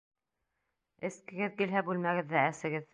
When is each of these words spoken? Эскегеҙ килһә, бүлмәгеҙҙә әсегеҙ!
Эскегеҙ 1.11 1.55
килһә, 1.63 1.87
бүлмәгеҙҙә 1.91 2.47
әсегеҙ! 2.47 2.87